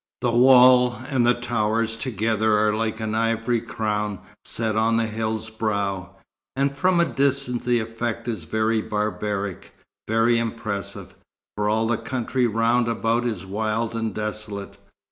[0.21, 5.51] The wall and the towers together are like an ivory crown set on the hill's
[5.51, 6.15] brow,
[6.55, 9.75] and from a distance the effect is very barbaric,
[10.07, 11.13] very impressive,
[11.55, 14.79] for all the country round about is wild and desolate.